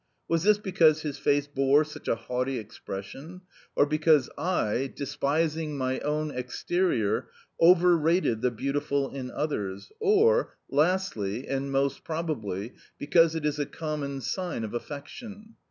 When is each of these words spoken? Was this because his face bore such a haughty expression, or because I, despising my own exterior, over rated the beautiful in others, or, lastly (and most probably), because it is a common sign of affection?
Was 0.27 0.41
this 0.41 0.57
because 0.57 1.03
his 1.03 1.19
face 1.19 1.45
bore 1.45 1.83
such 1.83 2.07
a 2.07 2.15
haughty 2.15 2.57
expression, 2.57 3.41
or 3.75 3.85
because 3.85 4.31
I, 4.35 4.91
despising 4.95 5.77
my 5.77 5.99
own 5.99 6.31
exterior, 6.31 7.27
over 7.59 7.95
rated 7.95 8.41
the 8.41 8.49
beautiful 8.49 9.11
in 9.11 9.29
others, 9.29 9.91
or, 9.99 10.57
lastly 10.67 11.47
(and 11.47 11.71
most 11.71 12.03
probably), 12.03 12.73
because 12.97 13.35
it 13.35 13.45
is 13.45 13.59
a 13.59 13.67
common 13.67 14.21
sign 14.21 14.63
of 14.63 14.73
affection? 14.73 15.53